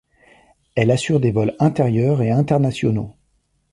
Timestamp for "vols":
1.31-1.53